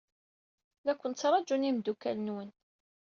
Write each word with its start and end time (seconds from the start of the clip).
La 0.85 0.93
ken-ttṛaǧun 0.95 1.67
imeddukal-nwen. 1.69 2.49